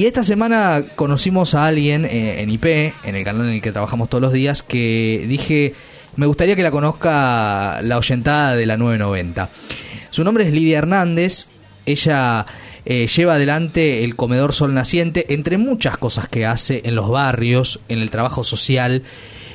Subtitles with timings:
[0.00, 2.64] y esta semana conocimos a alguien eh, en IP,
[3.04, 5.74] en el canal en el que trabajamos todos los días, que dije,
[6.16, 9.50] me gustaría que la conozca la oyentada de la 990.
[10.08, 11.48] Su nombre es Lidia Hernández,
[11.84, 12.46] ella
[12.86, 17.80] eh, lleva adelante el comedor Sol Naciente, entre muchas cosas que hace en los barrios,
[17.90, 19.02] en el trabajo social,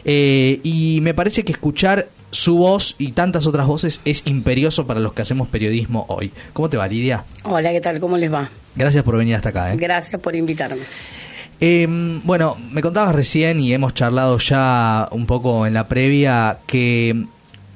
[0.04, 5.00] eh, y me parece que escuchar su voz y tantas otras voces es imperioso para
[5.00, 6.32] los que hacemos periodismo hoy.
[6.54, 7.26] ¿Cómo te va, Lidia?
[7.46, 8.00] Hola, ¿qué tal?
[8.00, 8.48] ¿Cómo les va?
[8.76, 9.74] Gracias por venir hasta acá.
[9.74, 9.78] ¿eh?
[9.78, 10.82] Gracias por invitarme.
[11.60, 17.26] Em, bueno, me contabas recién y hemos charlado ya un poco en la previa que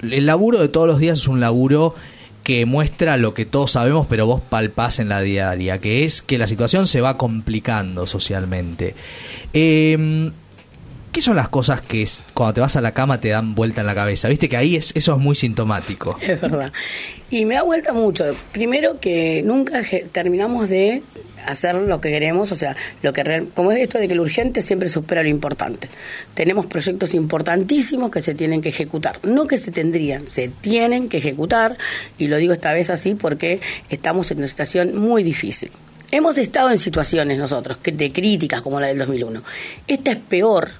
[0.02, 1.94] el laburo de todos los días es un laburo
[2.42, 6.38] que muestra lo que todos sabemos, pero vos palpás en la diaria, que es que
[6.38, 8.94] la situación se va complicando socialmente.
[9.52, 10.30] Eh,
[11.12, 13.88] ¿Qué son las cosas que cuando te vas a la cama te dan vuelta en
[13.88, 14.28] la cabeza?
[14.28, 16.16] Viste que ahí es, eso es muy sintomático.
[16.30, 16.72] Es verdad.
[17.30, 18.24] Y me da vuelta mucho.
[18.52, 21.02] Primero que nunca terminamos de
[21.46, 24.62] hacer lo que queremos, o sea, lo que como es esto de que lo urgente
[24.62, 25.88] siempre supera lo importante.
[26.34, 31.16] Tenemos proyectos importantísimos que se tienen que ejecutar, no que se tendrían, se tienen que
[31.16, 31.76] ejecutar
[32.18, 35.72] y lo digo esta vez así porque estamos en una situación muy difícil.
[36.12, 39.42] Hemos estado en situaciones nosotros de críticas como la del 2001.
[39.86, 40.70] Esta es peor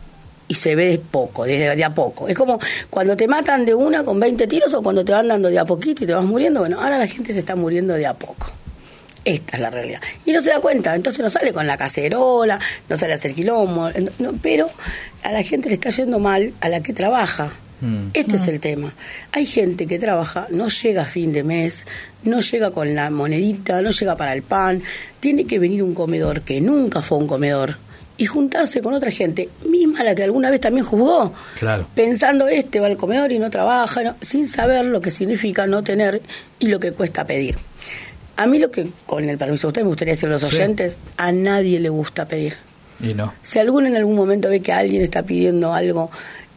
[0.50, 2.26] y se ve de poco, desde de a poco.
[2.26, 2.58] Es como
[2.90, 5.64] cuando te matan de una con 20 tiros o cuando te van dando de a
[5.64, 6.58] poquito y te vas muriendo.
[6.58, 8.50] Bueno, ahora la gente se está muriendo de a poco.
[9.24, 10.00] Esta es la realidad.
[10.26, 13.32] Y no se da cuenta, entonces no sale con la cacerola, no sale a hacer
[13.32, 13.90] quilombo,
[14.42, 14.68] pero
[15.22, 17.52] a la gente le está yendo mal a la que trabaja.
[17.80, 18.08] Mm.
[18.12, 18.50] Este es mm.
[18.50, 18.92] el tema.
[19.30, 21.86] Hay gente que trabaja, no llega a fin de mes,
[22.24, 24.82] no llega con la monedita, no llega para el pan,
[25.20, 27.76] tiene que venir un comedor que nunca fue un comedor
[28.20, 31.86] y juntarse con otra gente, misma la que alguna vez también jugó, claro.
[31.94, 36.20] pensando este va al comedor y no trabaja, sin saber lo que significa no tener
[36.58, 37.56] y lo que cuesta pedir.
[38.36, 40.98] A mí lo que, con el permiso de usted, me gustaría decir a los oyentes,
[41.16, 42.56] a nadie le gusta pedir.
[43.02, 43.32] Y no.
[43.40, 46.10] Si alguno en algún momento ve que alguien está pidiendo algo,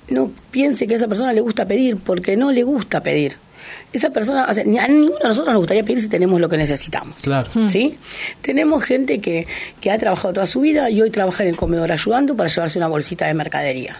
[0.09, 3.37] no piense que a esa persona le gusta pedir, porque no le gusta pedir
[3.91, 6.57] esa persona, o sea, a ninguno de nosotros nos gustaría pedir si tenemos lo que
[6.57, 7.21] necesitamos.
[7.21, 7.49] Claro.
[7.67, 7.97] ¿Sí?
[8.41, 9.47] Tenemos gente que,
[9.79, 12.77] que ha trabajado toda su vida y hoy trabaja en el comedor ayudando para llevarse
[12.77, 13.97] una bolsita de mercadería.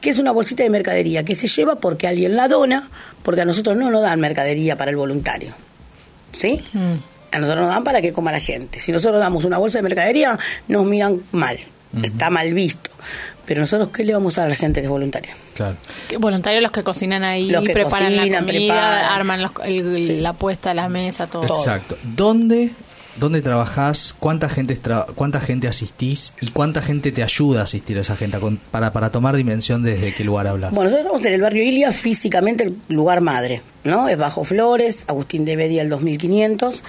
[0.00, 1.24] ¿Qué es una bolsita de mercadería?
[1.24, 2.90] Que se lleva porque alguien la dona,
[3.22, 5.54] porque a nosotros no nos dan mercadería para el voluntario.
[6.32, 6.60] ¿Sí?
[6.72, 6.94] Mm.
[7.30, 8.80] A nosotros nos dan para que coma la gente.
[8.80, 11.58] Si nosotros damos una bolsa de mercadería, nos miran mal.
[12.02, 12.90] Está mal visto.
[13.46, 15.34] Pero nosotros, ¿qué le vamos a dar a la gente que es voluntaria?
[15.54, 15.76] Claro.
[16.18, 19.04] Voluntarios los que cocinan ahí, los que preparan la comida, preparan.
[19.04, 21.58] arman los, el, la puesta, la mesa, todo.
[21.58, 21.96] Exacto.
[22.04, 22.70] ¿Dónde,
[23.16, 24.14] dónde trabajás?
[24.18, 24.78] ¿Cuánta gente,
[25.16, 26.34] ¿Cuánta gente asistís?
[26.40, 28.38] ¿Y cuánta gente te ayuda a asistir a esa gente?
[28.70, 30.70] Para, para tomar dimensión desde qué lugar hablas.
[30.70, 34.08] Bueno, nosotros estamos en el barrio Ilia, físicamente el lugar madre, ¿no?
[34.08, 36.82] Es Bajo Flores, Agustín de Bedia, el 2500.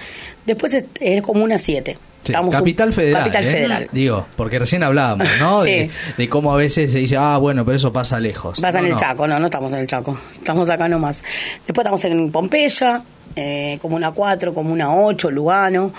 [0.46, 1.98] Después es, es Comuna 7
[2.32, 3.22] Capital Federal.
[3.22, 3.44] Capital.
[3.44, 3.52] ¿eh?
[3.52, 3.88] Federal.
[3.92, 5.62] Digo, porque recién hablábamos, ¿no?
[5.62, 5.90] de,
[6.28, 8.60] cómo a veces se dice, ah, bueno, pero eso pasa lejos.
[8.60, 8.96] Pasa en el.
[8.96, 10.18] Chaco, no, no estamos en el Chaco.
[10.38, 11.22] Estamos acá nomás.
[11.66, 13.02] Después estamos en Pompeya,
[13.36, 15.92] eh, como una 4, como una 8, Lugano.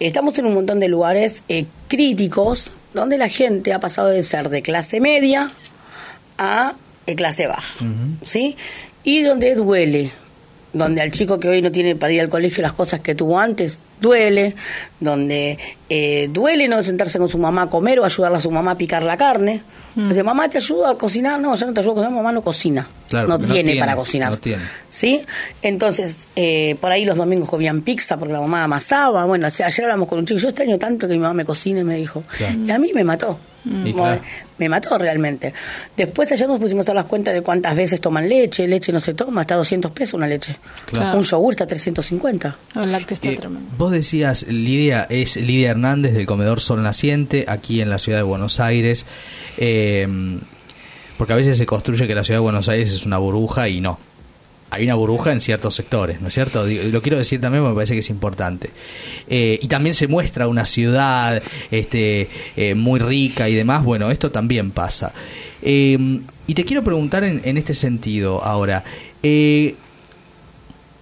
[0.00, 4.48] Estamos en un montón de lugares eh, críticos donde la gente ha pasado de ser
[4.48, 5.50] de clase media
[6.38, 6.74] a
[7.06, 7.84] eh, clase baja,
[8.22, 8.56] ¿sí?
[9.04, 10.12] Y donde duele,
[10.72, 13.38] donde al chico que hoy no tiene para ir al colegio las cosas que tuvo
[13.38, 14.54] antes, duele,
[15.00, 15.58] donde
[15.88, 18.74] eh, duele no sentarse con su mamá a comer o ayudarle a su mamá a
[18.76, 19.62] picar la carne.
[19.94, 20.08] Mm.
[20.08, 21.40] Dice, mamá, ¿te ayuda a cocinar?
[21.40, 22.86] No, yo no te ayudo a cocinar, mamá no cocina.
[23.10, 24.30] no, tiene para cocinar.
[24.30, 24.62] No tiene.
[24.88, 25.22] ¿Sí?
[25.62, 29.24] Entonces, eh, por ahí los domingos comían pizza porque la mamá amasaba.
[29.24, 31.96] Bueno, ayer hablamos con un chico, yo extraño tanto que mi mamá me cocine, me
[31.96, 32.22] dijo.
[32.66, 33.38] Y a mí me mató.
[33.64, 33.92] Mm.
[34.58, 35.52] Me mató realmente.
[35.96, 38.66] Después ayer nos pusimos a las cuentas de cuántas veces toman leche.
[38.66, 40.56] Leche no se toma, está a 200 pesos una leche.
[40.92, 42.56] Un yogur está a 350.
[42.76, 43.70] El lácteo está tremendo.
[43.76, 48.24] Vos decías, Lidia, es Lidia Hernández del Comedor Sol Naciente, aquí en la ciudad de
[48.24, 49.06] Buenos Aires.
[49.56, 50.06] Eh,
[51.16, 53.80] porque a veces se construye que la ciudad de Buenos Aires es una burbuja y
[53.80, 53.98] no
[54.70, 56.66] hay una burbuja en ciertos sectores, ¿no es cierto?
[56.66, 58.70] Lo quiero decir también porque me parece que es importante.
[59.26, 63.84] Eh, y también se muestra una ciudad este, eh, muy rica y demás.
[63.84, 65.12] Bueno, esto también pasa.
[65.62, 68.84] Eh, y te quiero preguntar en, en este sentido ahora.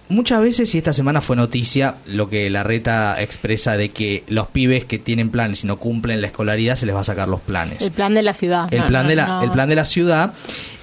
[0.09, 4.47] Muchas veces, y esta semana fue noticia, lo que la reta expresa de que los
[4.47, 7.41] pibes que tienen planes y no cumplen la escolaridad se les va a sacar los
[7.41, 7.81] planes.
[7.81, 8.73] El plan de la ciudad.
[8.73, 10.33] El, plan, de la, el plan de la ciudad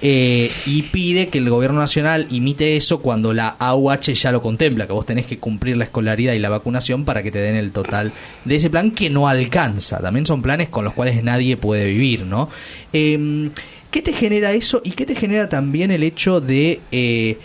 [0.03, 4.85] eh, y pide que el gobierno nacional imite eso cuando la AUH ya lo contempla,
[4.85, 7.71] que vos tenés que cumplir la escolaridad y la vacunación para que te den el
[7.71, 8.11] total
[8.43, 9.99] de ese plan que no alcanza.
[10.01, 12.47] También son planes con los cuales nadie puede vivir, ¿no?
[12.93, 13.49] Eh,
[13.89, 16.81] ¿Qué te genera eso y qué te genera también el hecho de...
[16.91, 17.39] Eh,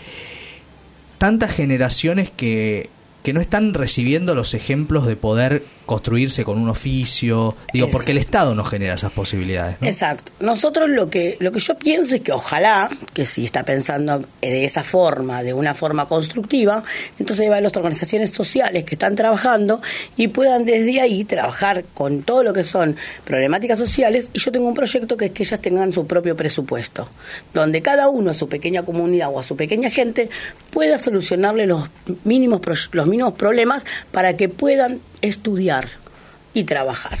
[1.21, 2.89] tantas generaciones que,
[3.21, 8.17] que no están recibiendo los ejemplos de poder construirse con un oficio, digo, porque el
[8.17, 9.75] Estado no genera esas posibilidades.
[9.81, 10.31] Exacto.
[10.39, 14.63] Nosotros lo que lo que yo pienso es que ojalá, que si está pensando de
[14.63, 16.81] esa forma, de una forma constructiva,
[17.19, 19.81] entonces va a las organizaciones sociales que están trabajando
[20.15, 22.95] y puedan desde ahí trabajar con todo lo que son
[23.25, 27.09] problemáticas sociales y yo tengo un proyecto que es que ellas tengan su propio presupuesto,
[27.53, 30.29] donde cada uno a su pequeña comunidad o a su pequeña gente
[30.69, 31.89] pueda solucionarle los
[32.23, 32.61] mínimos
[32.93, 35.87] los mínimos problemas para que puedan estudiar
[36.53, 37.19] y trabajar.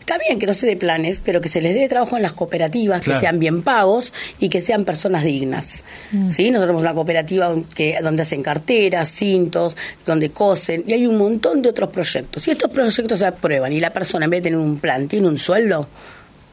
[0.00, 2.32] Está bien que no se dé planes, pero que se les dé trabajo en las
[2.32, 5.84] cooperativas, que sean bien pagos y que sean personas dignas.
[6.12, 6.30] Mm.
[6.30, 6.50] ¿Sí?
[6.50, 9.76] Nosotros tenemos una cooperativa que, donde hacen carteras, cintos,
[10.06, 12.42] donde cosen, y hay un montón de otros proyectos.
[12.42, 15.28] Si estos proyectos se aprueban y la persona en vez de tener un plan tiene
[15.28, 15.86] un sueldo,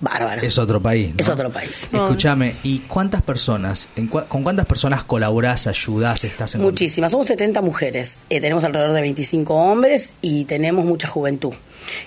[0.06, 0.42] bárbaro.
[0.42, 1.14] Es otro país.
[1.18, 1.90] Es otro país.
[1.92, 3.90] Escúchame, ¿y cuántas personas,
[4.30, 9.02] con cuántas personas colaborás, ayudás, estás en Muchísimas, somos 70 mujeres, eh, tenemos alrededor de
[9.02, 11.54] 25 hombres y tenemos mucha juventud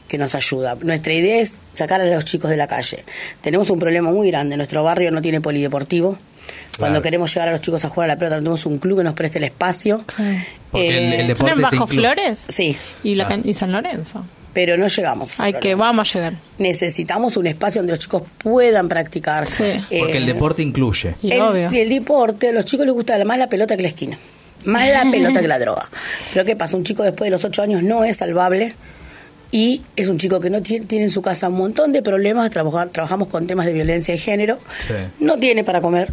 [0.07, 0.77] que nos ayuda.
[0.81, 3.05] Nuestra idea es sacar a los chicos de la calle.
[3.41, 6.17] Tenemos un problema muy grande, nuestro barrio no tiene polideportivo.
[6.79, 9.05] Cuando queremos llevar a los chicos a jugar a la pelota, tenemos un club que
[9.05, 10.05] nos preste el espacio.
[10.71, 12.45] Porque el, eh, Bajo Flores?
[12.49, 12.77] Sí.
[13.03, 14.25] ¿Y, la, ¿Y San Lorenzo?
[14.53, 15.39] Pero no llegamos.
[15.41, 16.35] Hay que, vamos a llegar.
[16.59, 19.45] Necesitamos un espacio donde los chicos puedan practicar.
[19.45, 21.15] Porque el eh, deporte incluye.
[21.23, 24.19] Y el, el, deporte, a los chicos les gusta más la pelota que la esquina.
[24.65, 25.89] Más la pelota que la droga.
[26.33, 26.77] Pero ¿qué pasa?
[26.77, 28.75] Un chico después de los ocho años no es salvable
[29.51, 32.51] y es un chico que no tiene, tiene en su casa un montón de problemas.
[32.51, 34.59] trabajamos con temas de violencia de género.
[35.21, 36.13] No tiene para comer.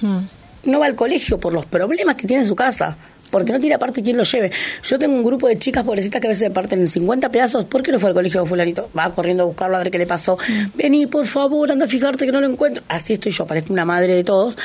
[0.00, 0.20] Hmm.
[0.64, 2.96] No va al colegio por los problemas que tiene en su casa
[3.30, 4.50] porque no tiene aparte quien lo lleve.
[4.82, 7.64] Yo tengo un grupo de chicas pobrecitas que a veces se parten en 50 pedazos.
[7.64, 8.88] ¿Por qué no fue al colegio fulanito?
[8.96, 10.36] Va corriendo a buscarlo a ver qué le pasó.
[10.36, 10.76] Mm.
[10.76, 12.82] Vení, por favor, anda a fijarte que no lo encuentro.
[12.88, 14.56] Así estoy yo, parezco una madre de todos.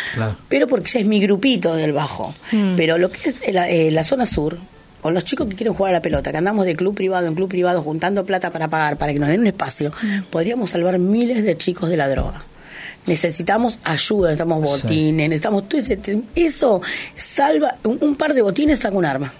[0.50, 2.33] Pero porque ese es mi grupito del bajo.
[2.51, 2.75] Mm.
[2.75, 4.57] Pero lo que es la, eh, la zona sur,
[5.01, 7.35] con los chicos que quieren jugar a la pelota, que andamos de club privado en
[7.35, 10.23] club privado juntando plata para pagar, para que nos den un espacio, mm.
[10.31, 12.44] podríamos salvar miles de chicos de la droga
[13.06, 16.00] necesitamos ayuda, necesitamos botines, necesitamos todo ese,
[16.36, 16.81] eso
[17.16, 19.31] salva, un, par de botines saca un arma.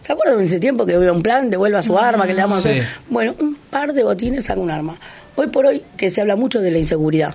[0.00, 2.64] ¿Se acuerdan en ese tiempo que había un plan, devuelva su arma, que le damos
[3.08, 4.98] Bueno, un par de botines saca un arma.
[5.34, 7.34] Hoy por hoy que se habla mucho de la inseguridad.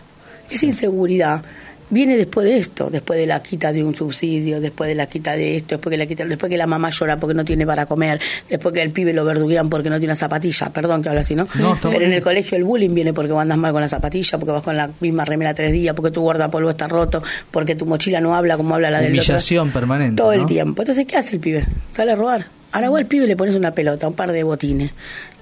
[0.50, 1.44] Esa inseguridad
[1.92, 5.34] viene después de esto, después de la quita de un subsidio, después de la quita
[5.34, 7.86] de esto, después que la quita, después que la mamá llora porque no tiene para
[7.86, 11.22] comer, después que el pibe lo verduguean porque no tiene una zapatilla, perdón que habla
[11.22, 11.46] así, ¿no?
[11.84, 14.64] Pero en el colegio el bullying viene porque andas mal con la zapatilla, porque vas
[14.64, 17.22] con la misma remera tres días, porque tu guardapolvo está roto,
[17.52, 20.16] porque tu mochila no habla como habla la del Humillación permanente.
[20.16, 20.82] Todo el tiempo.
[20.82, 21.66] Entonces, ¿qué hace el pibe?
[21.92, 22.46] Sale a robar.
[22.72, 24.92] Ahora vos al pibe le pones una pelota, un par de botines,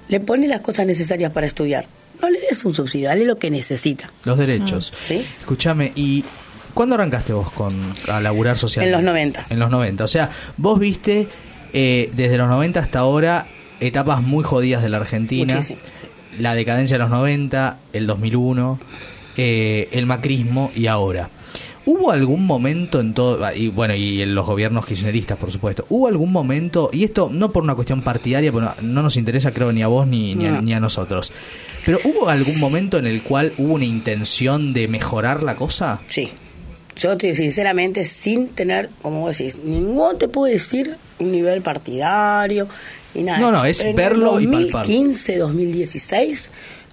[0.08, 1.86] le pones las cosas necesarias para estudiar
[2.20, 4.10] no le des un subsidio, dale lo que necesita.
[4.24, 4.92] Los derechos.
[5.00, 5.24] ¿Sí?
[5.40, 6.24] Escúchame, ¿y
[6.74, 7.74] ¿Cuándo arrancaste vos con
[8.08, 8.86] a laburar social?
[8.86, 9.46] En los 90.
[9.50, 10.04] En los 90.
[10.04, 11.26] O sea, vos viste
[11.72, 13.46] eh, desde los 90 hasta ahora
[13.80, 15.58] etapas muy jodidas de la Argentina.
[16.38, 18.78] La decadencia de los 90, el 2001,
[19.36, 21.28] eh, el macrismo y ahora.
[21.86, 26.08] ¿Hubo algún momento en todo, y bueno, y en los gobiernos kirchneristas, por supuesto, hubo
[26.08, 29.82] algún momento, y esto no por una cuestión partidaria, porque no, nos interesa creo ni
[29.82, 31.32] a vos ni, ni, a, ni, a, nosotros,
[31.86, 36.00] pero ¿hubo algún momento en el cual hubo una intención de mejorar la cosa?
[36.06, 36.30] Sí,
[37.00, 42.68] yo sinceramente, sin tener, como vos decís, ningún te puedo decir un nivel partidario
[43.14, 43.38] y nada.
[43.38, 46.50] No, no, es verlo en 2015, 2016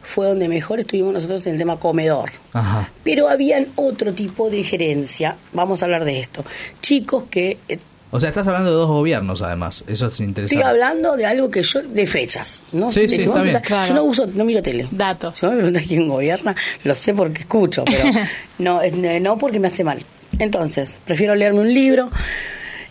[0.07, 2.31] fue donde mejor estuvimos nosotros en el tema comedor.
[2.53, 2.89] Ajá.
[3.03, 6.45] Pero habían otro tipo de gerencia, vamos a hablar de esto,
[6.81, 7.77] chicos que eh,
[8.09, 9.83] o sea, estás hablando de dos gobiernos, además.
[9.85, 10.55] Eso es interesante.
[10.55, 12.89] Estoy hablando de algo que yo, de fechas, ¿no?
[12.89, 13.61] Sí, sí, está bien.
[13.85, 14.87] Yo no uso, no miro tele.
[14.91, 15.37] Datos.
[15.37, 16.55] Si me preguntas quién gobierna,
[16.85, 18.17] lo sé porque escucho, pero
[18.59, 18.79] no,
[19.19, 20.05] no porque me hace mal.
[20.39, 22.09] Entonces, prefiero leerme un libro.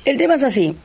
[0.05, 0.77] El tema es así.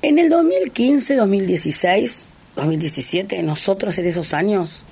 [0.00, 4.82] En el 2015, 2016, 2017, nosotros en esos años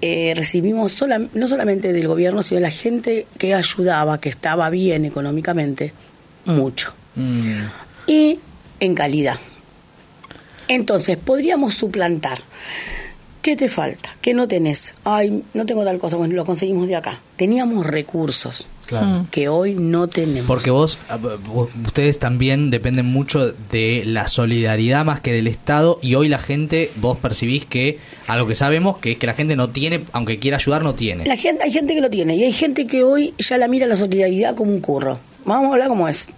[0.00, 1.02] eh, recibimos
[1.34, 5.92] no solamente del gobierno, sino de la gente que ayudaba, que estaba bien económicamente,
[6.44, 6.94] mucho.
[7.14, 7.64] Mm
[8.08, 8.40] y
[8.80, 9.36] en calidad.
[10.66, 12.40] Entonces, podríamos suplantar.
[13.40, 14.16] ¿Qué te falta?
[14.20, 14.94] ¿Qué no tenés?
[15.04, 16.16] Ay, no tengo tal cosa.
[16.16, 17.20] Bueno, lo conseguimos de acá.
[17.36, 18.66] Teníamos recursos
[19.30, 20.46] que hoy no tenemos.
[20.46, 20.98] Porque vos,
[21.84, 26.90] ustedes también dependen mucho de la solidaridad más que del Estado y hoy la gente,
[26.96, 30.56] vos percibís que, algo que sabemos, que es que la gente no tiene, aunque quiera
[30.56, 31.26] ayudar, no tiene.
[31.26, 33.86] La gente, hay gente que lo tiene y hay gente que hoy ya la mira
[33.86, 35.18] la solidaridad como un curro.
[35.44, 36.28] Vamos a hablar como es.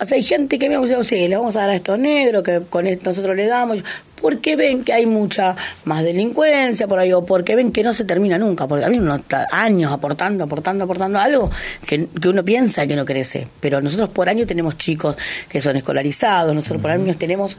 [0.00, 2.42] O sea, hay gente que me dice, sí, le vamos a dar a estos negros,
[2.42, 3.82] que con esto nosotros le damos,
[4.20, 8.04] porque ven que hay mucha más delincuencia por ahí, o porque ven que no se
[8.04, 11.50] termina nunca, porque a mí uno está años aportando, aportando, aportando algo
[11.86, 15.16] que, que, uno piensa que no crece, pero nosotros por año tenemos chicos
[15.48, 17.56] que son escolarizados, nosotros por año tenemos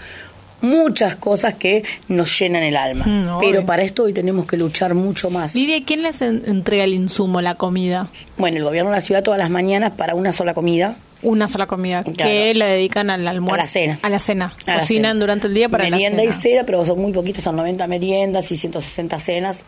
[0.62, 3.06] muchas cosas que nos llenan el alma.
[3.06, 5.56] Mm, Pero para esto hoy tenemos que luchar mucho más.
[5.56, 8.08] Lidia, ¿quién les entrega el insumo, la comida?
[8.38, 10.96] Bueno, el gobierno de la ciudad todas las mañanas para una sola comida.
[11.24, 13.56] Una sola comida que le dedican al almuerzo.
[13.56, 14.00] A la cena.
[14.02, 14.54] A la cena.
[14.66, 16.50] Cocinan durante el día para Merienda la cena.
[16.50, 19.64] y cena, pero son muy poquitos, son 90 meriendas y 160 cenas.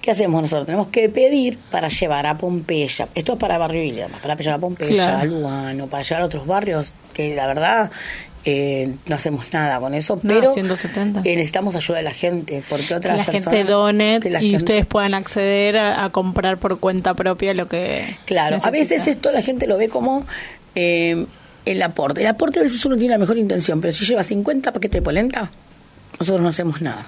[0.00, 0.66] ¿Qué hacemos nosotros?
[0.66, 3.08] Tenemos que pedir para llevar a Pompeya.
[3.14, 6.46] Esto es para Barrio Villa, para llevar a Pompeya, a Lugano, para llevar a otros
[6.46, 7.90] barrios que la verdad
[8.46, 11.20] eh, no hacemos nada con eso, pero 170.
[11.20, 15.78] Eh, necesitamos ayuda de la gente, porque otras la gente done y ustedes puedan acceder
[15.78, 19.88] a, comprar por cuenta propia lo que Claro, a veces esto la gente lo ve
[19.88, 20.26] como
[20.74, 21.26] eh,
[21.64, 22.20] el aporte.
[22.20, 25.02] El aporte a veces uno tiene la mejor intención, pero si lleva 50 paquetes de
[25.02, 25.50] polenta,
[26.18, 27.06] nosotros no hacemos nada.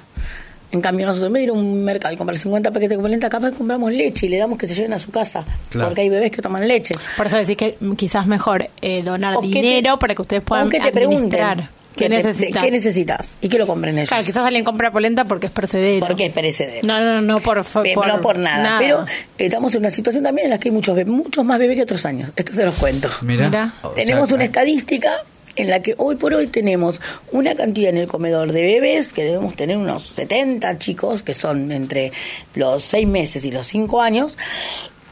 [0.72, 3.02] En cambio, nosotros en vez de ir a un mercado y comprar 50 paquetes de
[3.02, 5.44] polenta, capaz compramos leche y le damos que se lleven a su casa.
[5.72, 6.94] Porque hay bebés que toman leche.
[7.16, 10.90] Por eso decís que quizás mejor eh, donar dinero para que ustedes puedan que te
[10.90, 11.68] pregunten.
[11.96, 12.62] ¿Qué necesitas?
[12.62, 13.36] ¿Qué necesitas?
[13.40, 14.08] Y que lo compren ellos.
[14.08, 16.06] Claro, quizás alguien compra polenta porque es perecedero.
[16.06, 16.86] Porque es perecedero.
[16.86, 18.78] No, no, no por, por, no por nada.
[18.78, 19.04] Pero
[19.38, 22.04] estamos en una situación también en la que hay muchos muchos más bebés que otros
[22.04, 22.32] años.
[22.36, 23.08] Esto se los cuento.
[23.22, 23.72] Mira.
[23.94, 25.22] Tenemos una estadística
[25.56, 27.00] en la que hoy por hoy tenemos
[27.32, 31.72] una cantidad en el comedor de bebés, que debemos tener unos 70 chicos, que son
[31.72, 32.12] entre
[32.54, 34.36] los 6 meses y los 5 años,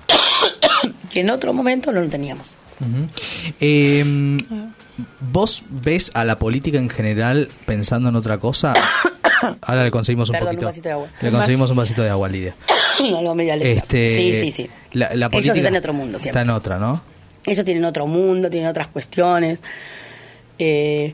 [1.11, 2.57] que en otro momento no lo teníamos.
[3.61, 4.38] Em,
[5.33, 8.75] ¿Vos ves a la política en general pensando en otra cosa?
[9.63, 10.71] Ahora le conseguimos un poquito.
[10.71, 11.09] de agua.
[11.21, 12.55] Le conseguimos un vasito de agua, Lidia.
[13.61, 14.71] este, sí, sí, sí.
[14.93, 16.41] La, política Ellos están en otro mundo siempre.
[16.41, 17.03] Está en otra, ¿no?
[17.47, 19.61] Ellos tienen otro mundo, tienen otras cuestiones.
[20.59, 21.13] Eh,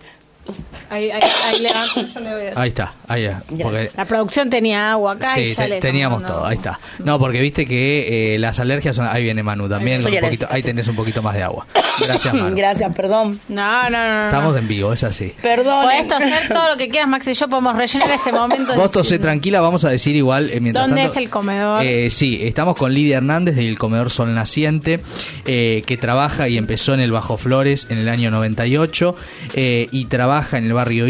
[0.89, 2.61] Ahí, ahí, ahí, yo le voy a...
[2.61, 3.29] ahí está, ahí
[3.63, 3.93] porque...
[3.97, 6.81] La producción tenía agua acá sí, y teníamos todo, ahí está.
[6.99, 9.07] No, porque viste que eh, las alergias son...
[9.07, 11.67] Ahí viene Manu también, un poquito, ahí tenés un poquito más de agua.
[12.01, 12.57] Gracias, Manu.
[12.57, 13.39] Gracias, perdón.
[13.49, 14.27] No, no, no.
[14.27, 15.33] Estamos en vivo, es así.
[15.41, 15.85] Perdón.
[15.85, 18.75] Puedes toser todo lo que quieras, Max y yo podemos rellenar este momento.
[18.77, 21.85] Vos tosé tranquila, vamos a decir igual eh, mientras ¿Dónde es el comedor?
[21.85, 25.01] Eh, sí, estamos con Lidia Hernández del comedor Sol Naciente,
[25.45, 29.15] eh, que trabaja y empezó en el Bajo Flores en el año 98
[29.55, 31.07] eh, y trabaja en el barrio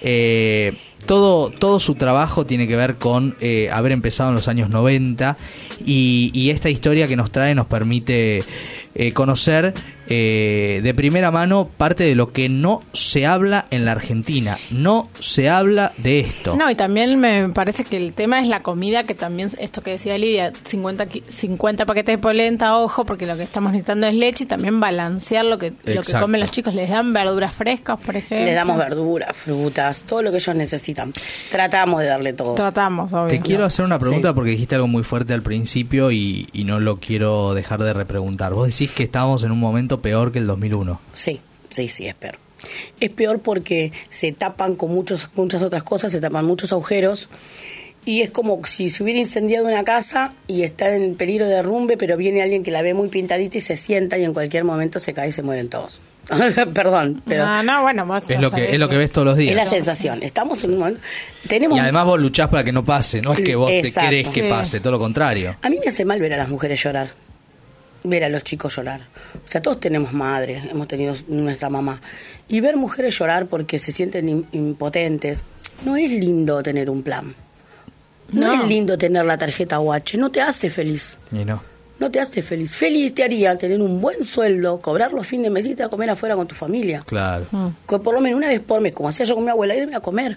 [0.00, 0.72] eh,
[1.06, 5.36] todo, todo su trabajo tiene que ver con eh, haber empezado en los años 90
[5.84, 8.44] y, y, esta historia que nos trae nos permite
[8.94, 9.74] eh, conocer
[10.08, 14.58] eh, de primera mano parte de lo que no se habla en la Argentina.
[14.70, 16.56] No se habla de esto.
[16.56, 19.92] No, y también me parece que el tema es la comida, que también, esto que
[19.92, 24.44] decía Lidia, 50, 50 paquetes de polenta, ojo, porque lo que estamos necesitando es leche
[24.44, 26.74] y también balancear lo que, lo que comen los chicos.
[26.74, 28.46] Les dan verduras frescas, por ejemplo.
[28.46, 31.12] Les damos verduras, frutas, todo lo que ellos necesitan.
[31.50, 32.54] Tratamos de darle todo.
[32.54, 33.28] Tratamos, obvio.
[33.28, 36.80] Te quiero hacer una pregunta porque dijiste algo muy fuerte al principio y, y no
[36.80, 38.52] lo quiero dejar de repreguntar.
[38.52, 41.00] Vos decís que estamos en un momento peor que el 2001.
[41.12, 42.38] Sí, sí, sí, es peor.
[43.00, 47.28] Es peor porque se tapan con muchos, muchas otras cosas, se tapan muchos agujeros
[48.04, 51.96] y es como si se hubiera incendiado una casa y está en peligro de derrumbe,
[51.96, 54.98] pero viene alguien que la ve muy pintadita y se sienta y en cualquier momento
[54.98, 56.00] se cae y se mueren todos.
[56.74, 59.50] Perdón, pero no, no, bueno, es lo que es lo que ves todos los días.
[59.50, 60.22] Es la sensación.
[60.22, 61.00] Estamos en un momento
[61.48, 64.28] tenemos y además vos luchás para que no pase, no es que vos te crees
[64.28, 65.56] que pase, todo lo contrario.
[65.62, 67.08] A mí me hace mal ver a las mujeres llorar
[68.04, 69.00] ver a los chicos llorar.
[69.44, 72.00] O sea, todos tenemos madres, hemos tenido nuestra mamá.
[72.48, 75.44] Y ver mujeres llorar porque se sienten impotentes,
[75.84, 77.34] no es lindo tener un plan.
[78.30, 81.18] No, es lindo tener la tarjeta UH, no te hace feliz.
[81.30, 81.62] Y no.
[81.98, 82.74] No te hace feliz.
[82.74, 86.10] Feliz te haría tener un buen sueldo, cobrar los fines de mes y a comer
[86.10, 87.04] afuera con tu familia.
[87.06, 87.46] Claro.
[87.88, 89.94] Que por lo menos una vez por mes, como hacía yo con mi abuela, irme
[89.94, 90.36] a comer.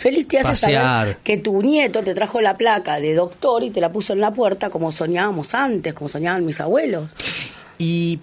[0.00, 3.82] Feliz te hace saber que tu nieto te trajo la placa de doctor y te
[3.82, 7.12] la puso en la puerta como soñábamos antes, como soñaban mis abuelos.
[7.76, 8.18] Y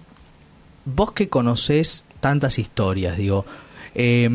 [0.86, 3.46] vos que conocés tantas historias, digo,
[3.93, 4.27] eh,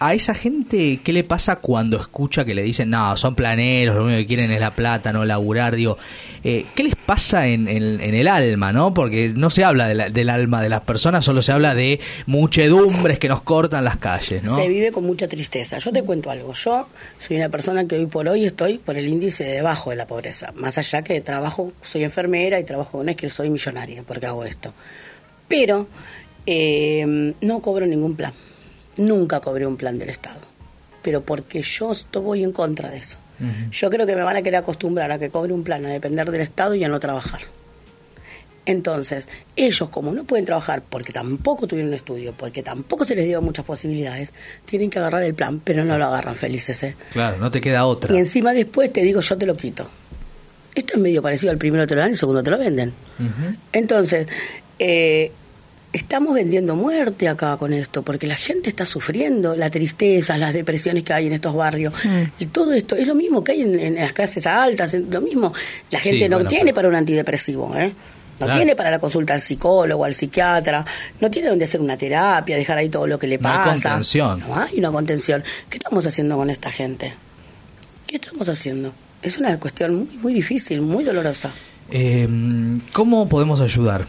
[0.00, 4.04] a esa gente, ¿qué le pasa cuando escucha que le dicen, no, son planeros, lo
[4.04, 5.76] único que quieren es la plata, no laburar?
[5.76, 5.98] Digo,
[6.42, 8.94] eh, ¿qué les pasa en, el alma, no?
[8.94, 13.28] Porque no se habla del alma de las personas, solo se habla de muchedumbres que
[13.28, 14.56] nos cortan las calles, ¿no?
[14.56, 15.76] Se vive con mucha tristeza.
[15.76, 16.54] Yo te cuento algo.
[16.54, 16.88] Yo
[17.18, 20.06] soy una persona que hoy por hoy estoy por el índice de debajo de la
[20.06, 20.50] pobreza.
[20.54, 24.44] Más allá que trabajo, soy enfermera y trabajo, no es que soy millonaria porque hago
[24.44, 24.72] esto.
[25.46, 25.88] Pero
[26.46, 28.32] eh, no cobro ningún plan
[29.00, 30.40] Nunca cobré un plan del Estado,
[31.02, 33.16] pero porque yo estoy en contra de eso.
[33.72, 36.30] Yo creo que me van a querer acostumbrar a que cobre un plan a depender
[36.30, 37.40] del Estado y a no trabajar.
[38.66, 39.26] Entonces,
[39.56, 43.64] ellos como no pueden trabajar porque tampoco tuvieron estudio, porque tampoco se les dio muchas
[43.64, 44.34] posibilidades,
[44.66, 46.82] tienen que agarrar el plan, pero no lo agarran felices.
[46.82, 46.94] ¿eh?
[47.12, 48.14] Claro, no te queda otra.
[48.14, 49.88] Y encima después te digo, yo te lo quito.
[50.74, 52.92] Esto es medio parecido al primero te lo dan y el segundo te lo venden.
[53.72, 54.26] Entonces,
[54.78, 55.32] eh,
[55.92, 61.04] estamos vendiendo muerte acá con esto, porque la gente está sufriendo la tristeza, las depresiones
[61.04, 61.92] que hay en estos barrios.
[62.04, 62.22] Mm.
[62.38, 65.52] Y todo esto es lo mismo que hay en, las clases altas, lo mismo.
[65.90, 67.92] La gente no tiene para un antidepresivo, ¿eh?
[68.38, 70.82] No tiene para la consulta al psicólogo, al psiquiatra,
[71.20, 73.64] no tiene donde hacer una terapia, dejar ahí todo lo que le pasa.
[73.64, 74.40] No hay contención.
[74.40, 75.44] No hay una contención.
[75.68, 77.12] ¿Qué estamos haciendo con esta gente?
[78.06, 78.94] ¿Qué estamos haciendo?
[79.20, 81.50] Es una cuestión muy, muy difícil, muy dolorosa.
[81.90, 82.26] Eh,
[82.94, 84.06] ¿Cómo podemos ayudar?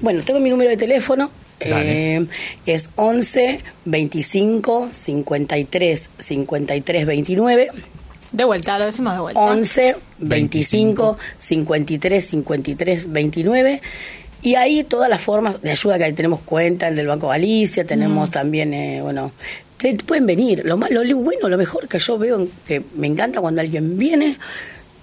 [0.00, 1.30] Bueno, tengo mi número de teléfono,
[1.60, 2.26] eh,
[2.66, 7.68] es 11 25 53 53 29.
[8.32, 9.40] De vuelta, lo decimos de vuelta.
[9.40, 13.80] 11 25 53 53 29.
[14.42, 16.12] Y ahí todas las formas de ayuda que hay.
[16.12, 19.32] Tenemos cuenta, el del Banco Galicia, tenemos también, eh, bueno,
[20.06, 20.62] pueden venir.
[20.64, 24.36] Lo, más, lo bueno, lo mejor que yo veo, que me encanta cuando alguien viene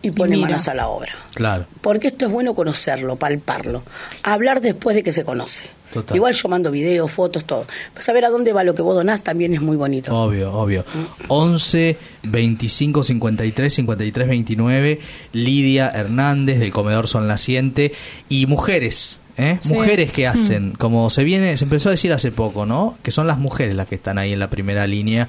[0.04, 1.14] y pone manos a la obra.
[1.34, 1.66] Claro.
[1.82, 3.82] Porque esto es bueno conocerlo, palparlo.
[4.22, 5.66] Hablar después de que se conoce.
[6.14, 7.66] Igual yo mando videos, fotos, todo.
[7.94, 10.16] Pues saber a dónde va lo que vos donás también es muy bonito.
[10.16, 10.84] Obvio, obvio.
[11.28, 15.00] 11 25 53 53 29
[15.34, 17.94] Lidia Hernández del Comedor Son Naciente
[18.30, 19.20] y mujeres.
[19.36, 19.58] ¿Eh?
[19.66, 20.74] Mujeres que hacen, mm.
[20.74, 22.98] como se viene, se empezó a decir hace poco, ¿no?
[23.02, 25.28] Que son las mujeres las que están ahí en la primera línea.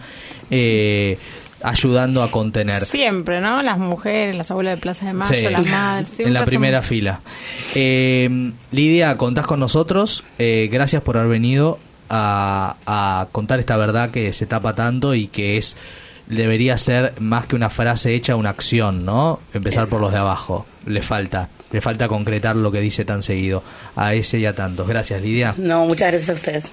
[0.50, 1.16] Eh,
[1.64, 2.82] ayudando a contener.
[2.82, 3.62] Siempre, ¿no?
[3.62, 6.20] Las mujeres, las abuelas de Plaza de Mayo, las madres.
[6.20, 7.20] En la primera fila.
[7.74, 10.22] Eh, Lidia, contás con nosotros.
[10.38, 11.78] Eh, gracias por haber venido
[12.10, 15.76] a, a contar esta verdad que se tapa tanto y que es
[16.26, 19.40] debería ser más que una frase hecha una acción, ¿no?
[19.52, 20.66] Empezar por los de abajo.
[20.86, 23.62] Le falta, le falta concretar lo que dice tan seguido
[23.96, 24.86] a ese y a tantos.
[24.86, 25.54] Gracias, Lidia.
[25.56, 26.70] No, muchas gracias a ustedes.